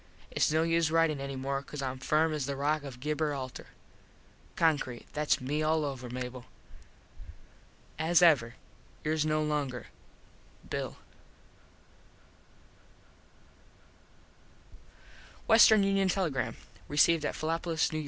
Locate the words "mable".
6.09-6.45